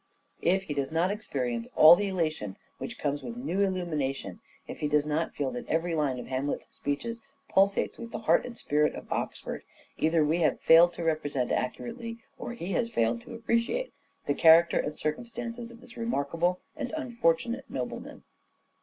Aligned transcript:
If 0.41 0.63
he 0.63 0.73
does 0.73 0.91
not 0.91 1.11
experience 1.11 1.67
all 1.75 1.95
the 1.95 2.07
elation 2.07 2.57
which 2.79 2.97
comes 2.97 3.21
with 3.21 3.37
new 3.37 3.61
illumination, 3.61 4.39
if 4.67 4.79
he 4.79 4.87
does 4.87 5.05
not 5.05 5.35
feel 5.35 5.51
that 5.51 5.67
every 5.69 5.93
line 5.93 6.17
of 6.17 6.25
Hamlet's 6.25 6.67
speeches 6.71 7.21
pulsates 7.49 7.99
with 7.99 8.09
the 8.11 8.17
heart 8.17 8.43
and 8.43 8.57
spirit 8.57 8.95
of 8.95 9.11
Oxford, 9.13 9.61
either 9.99 10.25
we 10.25 10.39
have 10.39 10.59
failed 10.59 10.93
to 10.93 11.03
represent 11.03 11.51
accurately, 11.51 12.17
or 12.39 12.53
he 12.53 12.71
has 12.71 12.89
failed 12.89 13.21
to 13.21 13.35
appreciate, 13.35 13.93
the 14.25 14.33
character 14.33 14.79
and 14.79 14.97
circumstances 14.97 15.69
of 15.69 15.81
this 15.81 15.95
remarkable 15.95 16.59
and 16.75 16.91
unfortunate 16.97 17.65
nobleman. 17.69 18.23